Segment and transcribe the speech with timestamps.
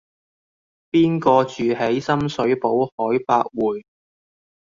[0.89, 3.83] 邊個住喺深水埗海柏匯